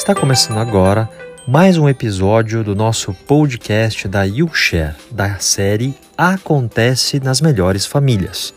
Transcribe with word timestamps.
Está 0.00 0.14
começando 0.14 0.56
agora 0.56 1.10
mais 1.46 1.76
um 1.76 1.86
episódio 1.86 2.64
do 2.64 2.74
nosso 2.74 3.12
podcast 3.12 4.08
da 4.08 4.22
YouShare, 4.22 4.96
da 5.10 5.38
série 5.38 5.94
Acontece 6.16 7.20
nas 7.20 7.42
Melhores 7.42 7.84
Famílias. 7.84 8.54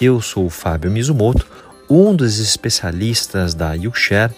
Eu 0.00 0.22
sou 0.22 0.46
o 0.46 0.48
Fábio 0.48 0.88
Mizumoto, 0.88 1.44
um 1.90 2.14
dos 2.14 2.38
especialistas 2.38 3.52
da 3.52 3.72
YouShare, 3.74 4.32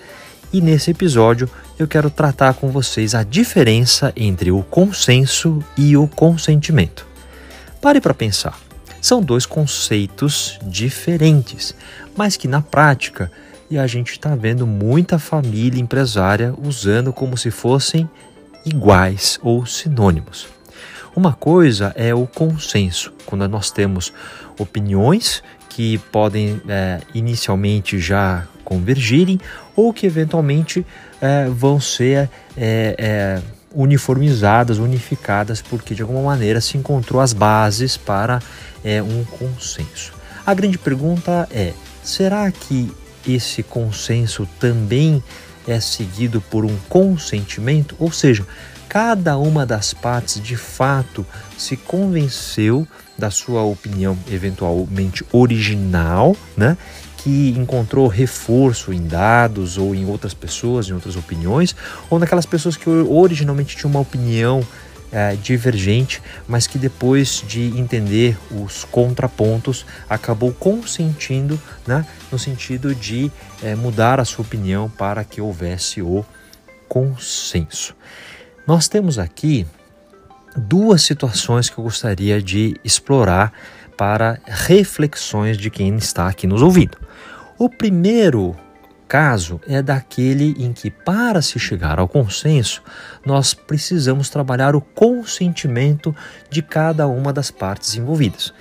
e 0.51 0.63
nesse 0.63 0.91
episódio 0.91 1.51
eu 1.79 1.87
quero 1.87 2.09
tratar 2.09 2.55
com 2.55 2.71
vocês 2.71 3.15
a 3.15 3.23
diferença 3.23 4.11
entre 4.17 4.51
o 4.51 4.63
consenso 4.63 5.63
e 5.77 5.99
o 5.99 6.09
consentimento. 6.09 7.07
Pare 7.79 8.01
para 8.01 8.15
pensar. 8.15 8.59
São 9.03 9.21
dois 9.21 9.45
conceitos 9.45 10.59
diferentes, 10.63 11.75
mas 12.17 12.39
que 12.39 12.49
na 12.49 12.63
prática 12.63 13.31
e 13.71 13.79
a 13.79 13.87
gente 13.87 14.13
está 14.13 14.35
vendo 14.35 14.67
muita 14.67 15.19
família 15.19 15.81
empresária 15.81 16.55
usando 16.63 17.13
como 17.13 17.37
se 17.37 17.51
fossem 17.51 18.09
iguais 18.65 19.39
ou 19.43 19.67
sinônimos. 19.67 20.49
Uma 21.15 21.33
coisa 21.33 21.93
é 21.97 22.15
o 22.15 22.27
consenso, 22.27 23.13
quando 23.27 23.49
nós 23.49 23.71
temos 23.71 24.13
opiniões 24.59 25.43
que 25.69 25.99
podem 26.11 26.61
é, 26.69 27.01
inicialmente 27.15 27.99
já 27.99 28.47
convergirem 28.65 29.41
ou 29.75 29.93
que 29.93 30.07
eventualmente 30.07 30.87
é, 31.21 31.47
vão 31.49 31.81
ser 31.81 32.29
é, 32.57 32.95
é 32.99 33.43
uniformizadas, 33.75 34.79
unificadas, 34.79 35.61
porque 35.61 35.95
de 35.95 36.03
alguma 36.03 36.23
maneira 36.23 36.61
se 36.61 36.77
encontrou 36.77 37.21
as 37.21 37.33
bases 37.33 37.97
para 37.97 38.41
é, 38.85 39.03
um 39.03 39.25
consenso. 39.25 40.13
A 40.45 40.55
grande 40.55 40.79
pergunta 40.79 41.49
é: 41.51 41.73
será 42.03 42.51
que 42.51 42.91
esse 43.27 43.63
consenso 43.63 44.49
também 44.59 45.23
é 45.67 45.81
seguido 45.81 46.41
por 46.41 46.65
um 46.65 46.77
consentimento? 46.89 47.95
Ou 47.99 48.11
seja, 48.11 48.47
cada 48.89 49.37
uma 49.37 49.67
das 49.67 49.93
partes 49.93 50.43
de 50.43 50.57
fato 50.57 51.27
se 51.57 51.77
convenceu 51.77 52.87
da 53.17 53.31
sua 53.31 53.63
opinião 53.63 54.17
eventualmente 54.31 55.25
original, 55.33 56.37
né? 56.57 56.77
que 57.19 57.51
encontrou 57.59 58.07
reforço 58.07 58.93
em 58.93 59.07
dados 59.07 59.77
ou 59.77 59.95
em 59.95 60.07
outras 60.07 60.33
pessoas, 60.33 60.89
em 60.89 60.93
outras 60.93 61.17
opiniões, 61.17 61.75
ou 62.09 62.19
naquelas 62.19 62.47
pessoas 62.47 62.77
que 62.77 62.89
originalmente 62.89 63.77
tinham 63.77 63.91
uma 63.91 64.01
opinião 64.01 64.65
é, 65.13 65.35
divergente, 65.37 66.23
mas 66.47 66.67
que 66.67 66.79
depois 66.79 67.43
de 67.47 67.79
entender 67.79 68.37
os 68.51 68.85
contrapontos 68.85 69.87
acabou 70.09 70.53
consentindo, 70.53 71.61
né, 71.87 72.07
no 72.31 72.39
sentido 72.39 72.95
de 72.95 73.31
é, 73.63 73.75
mudar 73.75 74.21
a 74.21 74.25
sua 74.25 74.45
opinião 74.45 74.89
para 74.89 75.25
que 75.25 75.41
houvesse 75.41 76.03
o 76.03 76.25
consenso. 76.89 77.95
Nós 78.67 78.89
temos 78.89 79.19
aqui 79.19 79.67
duas 80.57 81.03
situações 81.03 81.71
que 81.71 81.79
eu 81.79 81.85
gostaria 81.85 82.43
de 82.43 82.77
explorar 82.85 83.53
para 83.97 84.39
reflexões 84.47 85.57
de 85.57 85.71
quem 85.71 85.97
está 85.97 86.29
aqui 86.29 86.47
nos 86.47 86.63
ouvindo. 86.63 86.99
O 87.59 87.69
primeiro 87.69 88.55
caso 89.09 89.61
é 89.67 89.81
daquele 89.81 90.55
em 90.63 90.73
que, 90.73 90.91
para 90.91 91.41
se 91.41 91.59
chegar 91.59 91.99
ao 91.99 92.07
consenso, 92.07 92.83
nós 93.25 93.55
precisamos 93.55 94.29
trabalhar 94.29 94.77
o 94.77 94.81
consentimento 94.81 96.15
de 96.51 96.61
cada 96.61 97.07
uma 97.09 97.33
das 97.33 97.51
partes 97.51 97.97
envolvidas. 97.97 98.53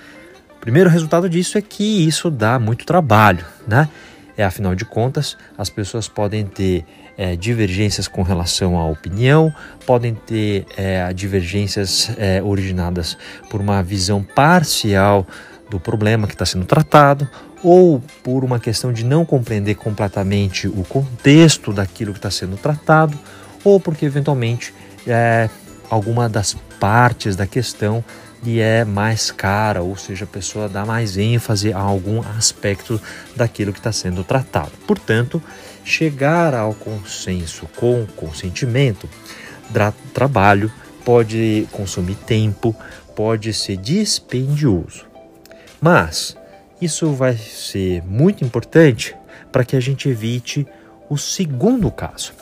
O 0.56 0.60
primeiro 0.60 0.88
resultado 0.88 1.28
disso 1.28 1.58
é 1.58 1.62
que 1.62 2.06
isso 2.06 2.30
dá 2.30 2.58
muito 2.58 2.86
trabalho, 2.86 3.44
né? 3.66 3.88
É, 4.36 4.44
afinal 4.44 4.74
de 4.74 4.84
contas, 4.84 5.36
as 5.56 5.68
pessoas 5.68 6.08
podem 6.08 6.46
ter 6.46 6.84
é, 7.16 7.34
divergências 7.34 8.06
com 8.06 8.22
relação 8.22 8.78
à 8.78 8.86
opinião, 8.86 9.52
podem 9.84 10.14
ter 10.14 10.64
é, 10.76 11.12
divergências 11.12 12.10
é, 12.16 12.40
originadas 12.40 13.18
por 13.50 13.60
uma 13.60 13.82
visão 13.82 14.22
parcial 14.22 15.26
do 15.68 15.80
problema 15.80 16.26
que 16.28 16.34
está 16.34 16.46
sendo 16.46 16.64
tratado, 16.64 17.28
ou 17.62 18.02
por 18.22 18.44
uma 18.44 18.60
questão 18.60 18.92
de 18.92 19.04
não 19.04 19.24
compreender 19.24 19.74
completamente 19.74 20.68
o 20.68 20.84
contexto 20.88 21.72
daquilo 21.72 22.12
que 22.12 22.18
está 22.18 22.30
sendo 22.30 22.56
tratado, 22.56 23.18
ou 23.64 23.80
porque 23.80 24.04
eventualmente 24.04 24.72
é, 25.06 25.48
alguma 25.90 26.28
das 26.28 26.54
partes 26.78 27.34
da 27.34 27.46
questão 27.46 28.04
lhe 28.42 28.60
é 28.60 28.84
mais 28.84 29.30
cara, 29.30 29.82
ou 29.82 29.96
seja, 29.96 30.24
a 30.24 30.28
pessoa 30.28 30.68
dá 30.68 30.86
mais 30.86 31.16
ênfase 31.16 31.72
a 31.72 31.78
algum 31.78 32.20
aspecto 32.20 33.00
daquilo 33.34 33.72
que 33.72 33.80
está 33.80 33.90
sendo 33.90 34.22
tratado. 34.22 34.70
Portanto, 34.86 35.42
chegar 35.84 36.54
ao 36.54 36.72
consenso 36.74 37.66
com 37.76 38.06
consentimento, 38.14 39.08
trabalho, 40.14 40.70
pode 41.04 41.66
consumir 41.72 42.14
tempo, 42.14 42.76
pode 43.16 43.52
ser 43.52 43.76
dispendioso. 43.76 45.06
Mas 45.80 46.36
isso 46.80 47.12
vai 47.12 47.36
ser 47.36 48.02
muito 48.04 48.44
importante 48.44 49.14
para 49.50 49.64
que 49.64 49.76
a 49.76 49.80
gente 49.80 50.08
evite 50.08 50.66
o 51.08 51.16
segundo 51.16 51.90
caso. 51.90 52.32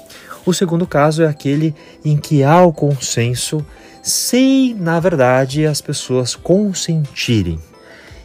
O 0.45 0.53
segundo 0.53 0.87
caso 0.87 1.23
é 1.23 1.27
aquele 1.27 1.75
em 2.05 2.17
que 2.17 2.45
há 2.45 2.63
o 2.63 2.73
consenso 2.73 3.65
sem, 4.03 4.75
na 4.75 5.01
verdade, 5.01 5.67
as 5.67 5.81
pessoas 5.81 6.37
consentirem. 6.37 7.59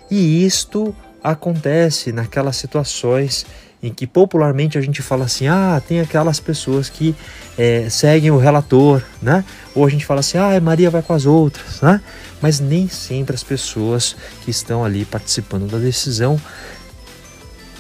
E 0.09 0.45
isto 0.45 0.95
acontece 1.23 2.11
naquelas 2.11 2.57
situações 2.57 3.45
em 3.83 3.91
que 3.91 4.05
popularmente 4.05 4.77
a 4.77 4.81
gente 4.81 5.01
fala 5.01 5.25
assim, 5.25 5.47
ah, 5.47 5.81
tem 5.85 5.99
aquelas 5.99 6.39
pessoas 6.39 6.89
que 6.89 7.15
é, 7.57 7.89
seguem 7.89 8.29
o 8.29 8.37
relator, 8.37 9.01
né? 9.21 9.43
Ou 9.73 9.85
a 9.85 9.89
gente 9.89 10.05
fala 10.05 10.19
assim, 10.19 10.37
ah, 10.37 10.59
Maria 10.61 10.89
vai 10.89 11.01
com 11.01 11.13
as 11.13 11.25
outras, 11.25 11.81
né? 11.81 11.99
Mas 12.41 12.59
nem 12.59 12.87
sempre 12.87 13.35
as 13.35 13.43
pessoas 13.43 14.15
que 14.43 14.51
estão 14.51 14.85
ali 14.85 15.03
participando 15.05 15.69
da 15.69 15.77
decisão 15.77 16.39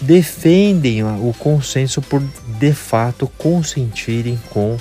defendem 0.01 1.03
o 1.03 1.33
consenso 1.37 2.01
por 2.01 2.21
de 2.59 2.73
fato 2.73 3.31
consentirem 3.37 4.39
com 4.49 4.77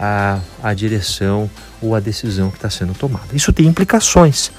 a, 0.00 0.40
a 0.62 0.72
direção 0.72 1.50
ou 1.80 1.94
a 1.94 2.00
decisão 2.00 2.50
que 2.50 2.56
está 2.56 2.70
sendo 2.70 2.94
tomada. 2.94 3.28
Isso 3.34 3.52
tem 3.52 3.66
implicações. 3.66 4.50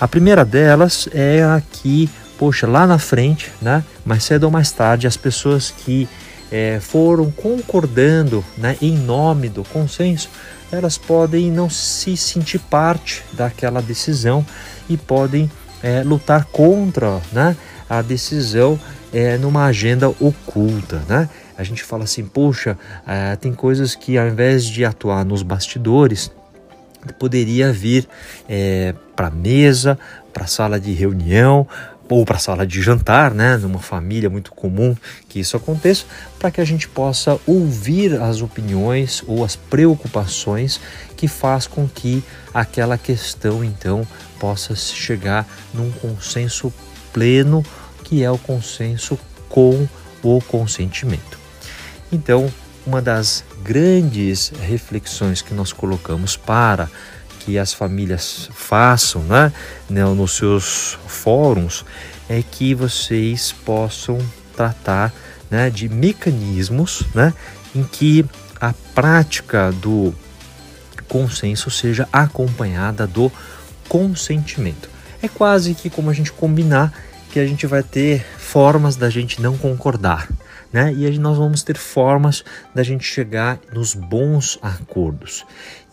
A 0.00 0.08
primeira 0.08 0.44
delas 0.44 1.08
é 1.12 1.42
a 1.42 1.62
que 1.72 2.10
poxa, 2.40 2.66
lá 2.66 2.86
na 2.86 2.98
frente, 2.98 3.52
né, 3.60 3.84
mais 4.02 4.24
cedo 4.24 4.44
ou 4.44 4.50
mais 4.50 4.72
tarde, 4.72 5.06
as 5.06 5.14
pessoas 5.14 5.70
que 5.70 6.08
é, 6.50 6.80
foram 6.80 7.30
concordando 7.30 8.42
né, 8.56 8.78
em 8.80 8.96
nome 8.96 9.50
do 9.50 9.62
consenso, 9.62 10.30
elas 10.72 10.96
podem 10.96 11.50
não 11.52 11.68
se 11.68 12.16
sentir 12.16 12.58
parte 12.58 13.22
daquela 13.34 13.82
decisão 13.82 14.44
e 14.88 14.96
podem 14.96 15.50
é, 15.82 16.02
lutar 16.02 16.46
contra 16.46 17.20
né, 17.30 17.54
a 17.86 18.00
decisão 18.00 18.80
é, 19.12 19.36
numa 19.36 19.66
agenda 19.66 20.08
oculta. 20.08 21.02
Né? 21.06 21.28
A 21.58 21.62
gente 21.62 21.84
fala 21.84 22.04
assim, 22.04 22.24
poxa, 22.24 22.78
é, 23.06 23.36
tem 23.36 23.52
coisas 23.52 23.94
que 23.94 24.16
ao 24.16 24.26
invés 24.26 24.64
de 24.64 24.82
atuar 24.82 25.26
nos 25.26 25.42
bastidores, 25.42 26.32
poderia 27.18 27.70
vir 27.72 28.06
para 29.16 29.28
a 29.28 29.30
mesa, 29.30 29.98
para 30.34 30.44
a 30.44 30.46
sala 30.46 30.78
de 30.78 30.92
reunião, 30.92 31.66
ou 32.10 32.24
para 32.24 32.36
a 32.36 32.40
sala 32.40 32.66
de 32.66 32.82
jantar, 32.82 33.32
né, 33.32 33.56
numa 33.56 33.78
família 33.78 34.28
muito 34.28 34.50
comum 34.50 34.96
que 35.28 35.38
isso 35.38 35.56
aconteça, 35.56 36.04
para 36.40 36.50
que 36.50 36.60
a 36.60 36.64
gente 36.64 36.88
possa 36.88 37.38
ouvir 37.46 38.20
as 38.20 38.42
opiniões 38.42 39.22
ou 39.28 39.44
as 39.44 39.54
preocupações 39.54 40.80
que 41.16 41.28
faz 41.28 41.68
com 41.68 41.88
que 41.88 42.22
aquela 42.52 42.98
questão 42.98 43.62
então 43.62 44.04
possa 44.40 44.74
chegar 44.74 45.46
num 45.72 45.92
consenso 45.92 46.74
pleno, 47.12 47.64
que 48.02 48.24
é 48.24 48.30
o 48.30 48.38
consenso 48.38 49.16
com 49.48 49.86
o 50.20 50.40
consentimento. 50.42 51.38
Então, 52.10 52.52
uma 52.84 53.00
das 53.00 53.44
grandes 53.62 54.52
reflexões 54.62 55.42
que 55.42 55.54
nós 55.54 55.72
colocamos 55.72 56.36
para 56.36 56.90
que 57.40 57.58
as 57.58 57.72
famílias 57.72 58.48
façam 58.52 59.22
né, 59.22 59.52
né, 59.88 60.04
nos 60.04 60.36
seus 60.36 60.98
fóruns 61.06 61.84
é 62.28 62.42
que 62.42 62.74
vocês 62.74 63.52
possam 63.64 64.18
tratar 64.54 65.12
né, 65.50 65.68
de 65.68 65.88
mecanismos 65.88 67.02
né, 67.14 67.34
em 67.74 67.82
que 67.82 68.24
a 68.60 68.72
prática 68.94 69.72
do 69.72 70.14
consenso 71.08 71.70
seja 71.70 72.08
acompanhada 72.12 73.06
do 73.06 73.32
consentimento. 73.88 74.88
É 75.20 75.28
quase 75.28 75.74
que 75.74 75.90
como 75.90 76.08
a 76.08 76.12
gente 76.12 76.30
combinar 76.30 76.92
que 77.32 77.40
a 77.40 77.46
gente 77.46 77.66
vai 77.66 77.82
ter 77.82 78.24
formas 78.38 78.96
da 78.96 79.10
gente 79.10 79.40
não 79.40 79.56
concordar. 79.56 80.28
Né? 80.72 80.92
E 80.92 81.18
nós 81.18 81.36
vamos 81.36 81.62
ter 81.62 81.76
formas 81.76 82.44
da 82.74 82.82
gente 82.82 83.04
chegar 83.04 83.58
nos 83.72 83.94
bons 83.94 84.58
acordos. 84.62 85.44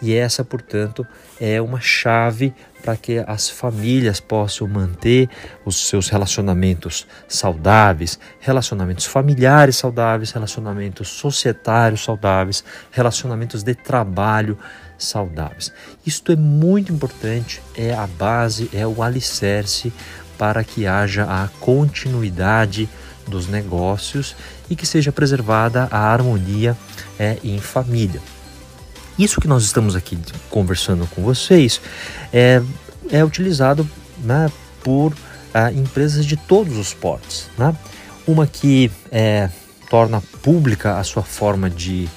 E 0.01 0.13
essa, 0.13 0.44
portanto, 0.44 1.06
é 1.39 1.59
uma 1.59 1.79
chave 1.79 2.53
para 2.83 2.95
que 2.95 3.24
as 3.25 3.50
famílias 3.50 4.19
possam 4.19 4.68
manter 4.68 5.27
os 5.65 5.88
seus 5.88 6.09
relacionamentos 6.09 7.07
saudáveis, 7.27 8.19
relacionamentos 8.39 9.06
familiares 9.06 9.77
saudáveis, 9.77 10.31
relacionamentos 10.31 11.09
societários 11.09 12.03
saudáveis, 12.03 12.63
relacionamentos 12.91 13.63
de 13.63 13.74
trabalho 13.74 14.57
saudáveis. 14.97 15.74
Isto 16.06 16.31
é 16.31 16.35
muito 16.35 16.94
importante, 16.94 17.62
é 17.75 17.94
a 17.94 18.06
base, 18.06 18.69
é 18.71 18.85
o 18.85 19.01
alicerce 19.01 19.91
para 20.38 20.63
que 20.63 20.85
haja 20.85 21.24
a 21.24 21.47
continuidade 21.59 22.88
dos 23.27 23.47
negócios 23.47 24.35
e 24.69 24.75
que 24.75 24.85
seja 24.85 25.12
preservada 25.12 25.88
a 25.91 26.00
harmonia 26.00 26.77
é, 27.19 27.38
em 27.44 27.59
família. 27.59 28.21
Isso 29.18 29.41
que 29.41 29.47
nós 29.47 29.63
estamos 29.63 29.95
aqui 29.95 30.18
conversando 30.50 31.07
com 31.07 31.24
vocês 31.24 31.81
é, 32.31 32.62
é 33.09 33.24
utilizado 33.25 33.88
né, 34.24 34.51
por 34.83 35.13
ah, 35.53 35.71
empresas 35.71 36.25
de 36.25 36.38
todos 36.38 36.77
os 36.77 36.94
portes. 36.94 37.50
Né? 37.57 37.75
Uma 38.27 38.45
que 38.45 38.91
é, 39.12 39.50
torna 39.89 40.21
pública 40.44 41.00
a 41.00 41.03
sua 41.03 41.24
forma 41.24 41.69
de 41.69 42.07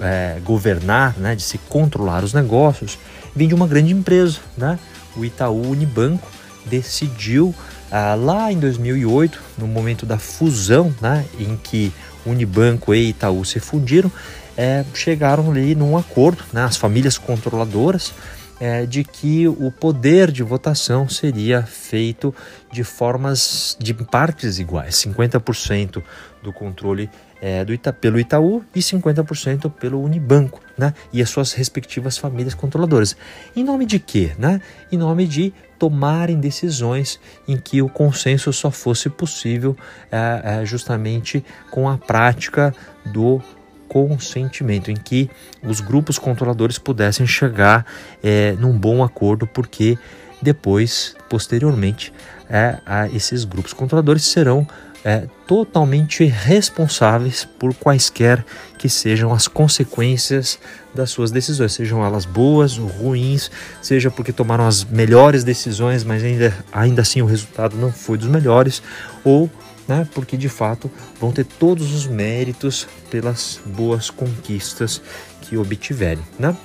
é, 0.00 0.38
governar, 0.44 1.16
né, 1.18 1.34
de 1.34 1.42
se 1.42 1.58
controlar 1.58 2.22
os 2.22 2.32
negócios, 2.32 2.98
vem 3.34 3.48
de 3.48 3.54
uma 3.54 3.66
grande 3.66 3.92
empresa. 3.92 4.38
Né? 4.56 4.78
O 5.16 5.24
Itaú 5.24 5.70
Unibanco 5.70 6.28
decidiu 6.66 7.54
ah, 7.96 8.16
lá 8.16 8.50
em 8.50 8.58
2008, 8.58 9.40
no 9.56 9.68
momento 9.68 10.04
da 10.04 10.18
fusão, 10.18 10.92
né, 11.00 11.24
em 11.38 11.56
que 11.56 11.92
Unibanco 12.26 12.92
e 12.92 13.10
Itaú 13.10 13.44
se 13.44 13.60
fundiram, 13.60 14.10
é, 14.56 14.84
chegaram 14.92 15.48
ali 15.48 15.76
num 15.76 15.96
acordo, 15.96 16.42
né, 16.52 16.64
as 16.64 16.76
famílias 16.76 17.16
controladoras, 17.18 18.12
é, 18.58 18.84
de 18.84 19.04
que 19.04 19.46
o 19.46 19.70
poder 19.70 20.32
de 20.32 20.42
votação 20.42 21.08
seria 21.08 21.62
feito 21.62 22.34
de 22.72 22.82
formas 22.82 23.76
de 23.78 23.94
partes 23.94 24.58
iguais, 24.58 24.96
50% 24.96 26.02
do 26.42 26.52
controle 26.52 27.08
é, 27.40 27.64
do 27.64 27.72
Ita, 27.72 27.92
pelo 27.92 28.18
Itaú 28.18 28.64
e 28.74 28.80
50% 28.80 29.70
pelo 29.70 30.02
Unibanco, 30.02 30.60
né? 30.78 30.94
E 31.12 31.20
as 31.20 31.28
suas 31.28 31.52
respectivas 31.52 32.16
famílias 32.16 32.54
controladoras. 32.54 33.16
Em 33.54 33.62
nome 33.62 33.86
de 33.86 33.98
quê, 33.98 34.32
né? 34.38 34.60
Em 34.90 34.96
nome 34.96 35.26
de 35.26 35.52
tomarem 35.84 36.40
decisões 36.40 37.20
em 37.46 37.58
que 37.58 37.82
o 37.82 37.90
consenso 37.90 38.50
só 38.54 38.70
fosse 38.70 39.10
possível 39.10 39.76
é, 40.10 40.60
é, 40.62 40.64
justamente 40.64 41.44
com 41.70 41.86
a 41.86 41.98
prática 41.98 42.74
do 43.04 43.42
consentimento, 43.86 44.90
em 44.90 44.96
que 44.96 45.28
os 45.62 45.80
grupos 45.80 46.18
controladores 46.18 46.78
pudessem 46.78 47.26
chegar 47.26 47.84
é, 48.22 48.52
num 48.52 48.72
bom 48.72 49.04
acordo, 49.04 49.46
porque 49.46 49.98
depois, 50.40 51.14
posteriormente, 51.28 52.14
é, 52.48 52.78
esses 53.12 53.44
grupos 53.44 53.74
controladores 53.74 54.24
serão 54.24 54.66
é, 55.04 55.26
totalmente 55.46 56.24
responsáveis 56.24 57.46
por 57.58 57.74
quaisquer 57.74 58.44
que 58.78 58.88
sejam 58.88 59.32
as 59.32 59.46
consequências 59.46 60.58
das 60.94 61.10
suas 61.10 61.30
decisões, 61.30 61.72
sejam 61.72 62.04
elas 62.04 62.24
boas 62.24 62.78
ou 62.78 62.86
ruins, 62.86 63.50
seja 63.82 64.10
porque 64.10 64.32
tomaram 64.32 64.66
as 64.66 64.84
melhores 64.84 65.44
decisões, 65.44 66.04
mas 66.04 66.24
ainda, 66.24 66.56
ainda 66.72 67.02
assim 67.02 67.20
o 67.20 67.26
resultado 67.26 67.76
não 67.76 67.92
foi 67.92 68.16
dos 68.16 68.28
melhores, 68.28 68.82
ou 69.22 69.50
né? 69.86 70.08
porque 70.14 70.36
de 70.36 70.48
fato 70.48 70.90
vão 71.20 71.32
ter 71.32 71.44
todos 71.44 71.92
os 71.92 72.06
méritos 72.06 72.86
pelas 73.10 73.60
boas 73.66 74.08
conquistas 74.08 75.02
que 75.42 75.56
obtiverem. 75.56 76.24
Né? 76.38 76.56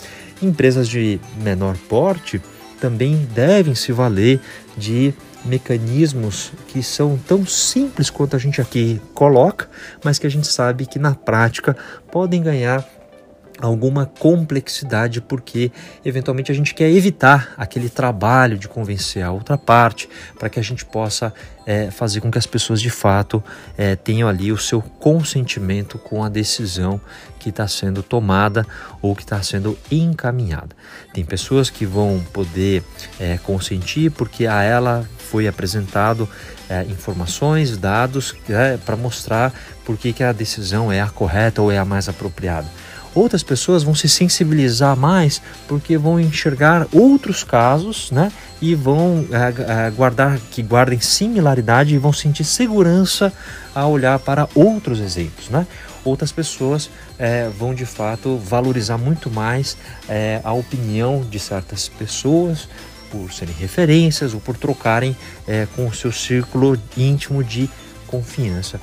Empresas 0.41 0.87
de 0.87 1.19
menor 1.43 1.75
porte 1.89 2.41
também 2.79 3.27
devem 3.35 3.75
se 3.75 3.91
valer 3.91 4.39
de 4.77 5.13
mecanismos 5.45 6.51
que 6.67 6.83
são 6.83 7.17
tão 7.17 7.45
simples 7.45 8.09
quanto 8.09 8.35
a 8.35 8.39
gente 8.39 8.61
aqui 8.61 9.01
coloca, 9.13 9.69
mas 10.03 10.19
que 10.19 10.27
a 10.27 10.31
gente 10.31 10.47
sabe 10.47 10.85
que 10.85 10.99
na 10.99 11.15
prática 11.15 11.75
podem 12.11 12.41
ganhar 12.41 12.85
alguma 13.61 14.05
complexidade, 14.05 15.21
porque 15.21 15.71
eventualmente 16.03 16.51
a 16.51 16.55
gente 16.55 16.73
quer 16.73 16.89
evitar 16.89 17.53
aquele 17.57 17.89
trabalho 17.89 18.57
de 18.57 18.67
convencer 18.67 19.23
a 19.23 19.31
outra 19.31 19.57
parte, 19.57 20.09
para 20.37 20.49
que 20.49 20.59
a 20.59 20.63
gente 20.63 20.85
possa 20.85 21.33
é, 21.65 21.91
fazer 21.91 22.21
com 22.21 22.31
que 22.31 22.37
as 22.37 22.47
pessoas 22.47 22.81
de 22.81 22.89
fato 22.89 23.43
é, 23.77 23.95
tenham 23.95 24.27
ali 24.27 24.51
o 24.51 24.57
seu 24.57 24.81
consentimento 24.81 25.97
com 25.97 26.23
a 26.23 26.29
decisão 26.29 26.99
que 27.37 27.49
está 27.49 27.67
sendo 27.67 28.01
tomada 28.01 28.65
ou 29.01 29.15
que 29.15 29.21
está 29.21 29.41
sendo 29.43 29.77
encaminhada. 29.91 30.75
Tem 31.13 31.23
pessoas 31.23 31.69
que 31.69 31.85
vão 31.85 32.23
poder 32.33 32.83
é, 33.19 33.37
consentir 33.37 34.09
porque 34.11 34.47
a 34.47 34.63
ela 34.63 35.07
foi 35.17 35.47
apresentado 35.47 36.27
é, 36.67 36.83
informações, 36.85 37.77
dados 37.77 38.35
é, 38.49 38.77
para 38.77 38.95
mostrar 38.95 39.53
por 39.85 39.97
que, 39.97 40.11
que 40.11 40.23
a 40.23 40.31
decisão 40.31 40.91
é 40.91 41.01
a 41.01 41.07
correta 41.07 41.61
ou 41.61 41.71
é 41.71 41.77
a 41.77 41.85
mais 41.85 42.09
apropriada 42.09 42.67
outras 43.19 43.43
pessoas 43.43 43.83
vão 43.83 43.93
se 43.93 44.07
sensibilizar 44.07 44.95
mais 44.95 45.41
porque 45.67 45.97
vão 45.97 46.19
enxergar 46.19 46.87
outros 46.91 47.43
casos, 47.43 48.11
né? 48.11 48.31
E 48.61 48.75
vão 48.75 49.25
é, 49.31 49.89
guardar 49.91 50.39
que 50.51 50.61
guardem 50.61 50.99
similaridade 50.99 51.93
e 51.93 51.97
vão 51.97 52.13
sentir 52.13 52.43
segurança 52.43 53.31
a 53.73 53.85
olhar 53.85 54.19
para 54.19 54.47
outros 54.55 54.99
exemplos, 54.99 55.49
né? 55.49 55.65
Outras 56.03 56.31
pessoas 56.31 56.89
é, 57.17 57.49
vão 57.49 57.73
de 57.73 57.85
fato 57.85 58.37
valorizar 58.37 58.97
muito 58.97 59.29
mais 59.29 59.77
é, 60.07 60.39
a 60.43 60.53
opinião 60.53 61.21
de 61.21 61.39
certas 61.39 61.89
pessoas 61.89 62.67
por 63.11 63.31
serem 63.33 63.55
referências 63.55 64.33
ou 64.33 64.39
por 64.39 64.55
trocarem 64.55 65.15
é, 65.47 65.67
com 65.75 65.87
o 65.87 65.93
seu 65.93 66.11
círculo 66.11 66.79
íntimo 66.95 67.43
de 67.43 67.69
confiança. 68.07 68.79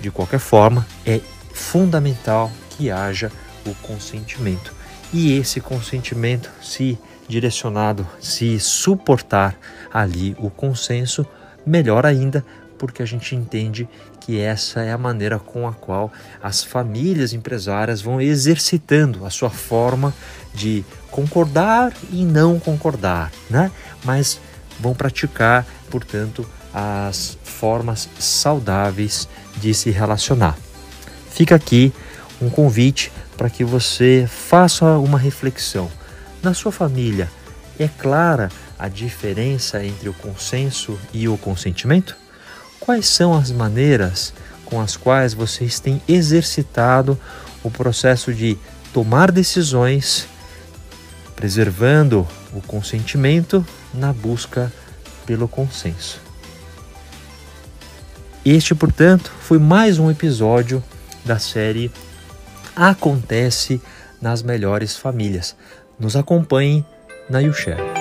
De 0.00 0.10
qualquer 0.10 0.40
forma, 0.40 0.86
é 1.06 1.20
fundamental 1.52 2.50
que 2.70 2.90
haja 2.90 3.30
o 3.66 3.74
consentimento. 3.76 4.72
E 5.12 5.36
esse 5.36 5.60
consentimento, 5.60 6.50
se 6.62 6.98
direcionado, 7.28 8.06
se 8.20 8.58
suportar 8.58 9.56
ali 9.92 10.34
o 10.38 10.50
consenso, 10.50 11.26
melhor 11.64 12.04
ainda, 12.06 12.44
porque 12.78 13.02
a 13.02 13.06
gente 13.06 13.36
entende 13.36 13.88
que 14.20 14.40
essa 14.40 14.80
é 14.80 14.92
a 14.92 14.98
maneira 14.98 15.38
com 15.38 15.68
a 15.68 15.72
qual 15.72 16.12
as 16.42 16.64
famílias 16.64 17.32
empresárias 17.32 18.00
vão 18.00 18.20
exercitando 18.20 19.24
a 19.24 19.30
sua 19.30 19.50
forma 19.50 20.14
de 20.54 20.84
concordar 21.10 21.92
e 22.10 22.24
não 22.24 22.58
concordar, 22.58 23.30
né? 23.48 23.70
Mas 24.04 24.40
vão 24.80 24.94
praticar, 24.94 25.66
portanto, 25.90 26.46
as 26.72 27.38
formas 27.42 28.08
saudáveis 28.18 29.28
de 29.56 29.74
se 29.74 29.90
relacionar. 29.90 30.56
Fica 31.30 31.54
aqui 31.54 31.92
um 32.40 32.50
convite 32.50 33.12
para 33.42 33.50
que 33.50 33.64
você 33.64 34.24
faça 34.30 34.84
uma 34.98 35.18
reflexão. 35.18 35.90
Na 36.44 36.54
sua 36.54 36.70
família, 36.70 37.28
é 37.76 37.88
clara 37.88 38.48
a 38.78 38.86
diferença 38.86 39.84
entre 39.84 40.08
o 40.08 40.14
consenso 40.14 40.96
e 41.12 41.28
o 41.28 41.36
consentimento? 41.36 42.16
Quais 42.78 43.08
são 43.08 43.36
as 43.36 43.50
maneiras 43.50 44.32
com 44.64 44.80
as 44.80 44.96
quais 44.96 45.34
vocês 45.34 45.80
têm 45.80 46.00
exercitado 46.06 47.18
o 47.64 47.68
processo 47.68 48.32
de 48.32 48.56
tomar 48.92 49.32
decisões, 49.32 50.28
preservando 51.34 52.24
o 52.52 52.60
consentimento 52.60 53.66
na 53.92 54.12
busca 54.12 54.72
pelo 55.26 55.48
consenso? 55.48 56.20
Este, 58.44 58.72
portanto, 58.72 59.32
foi 59.40 59.58
mais 59.58 59.98
um 59.98 60.12
episódio 60.12 60.80
da 61.24 61.40
série 61.40 61.90
acontece 62.74 63.80
nas 64.20 64.42
melhores 64.42 64.96
famílias. 64.96 65.56
Nos 65.98 66.16
acompanhe 66.16 66.84
na 67.28 67.40
YouShare. 67.40 67.91